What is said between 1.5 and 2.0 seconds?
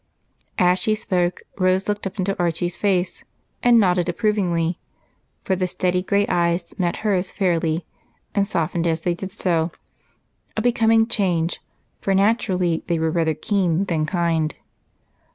Rose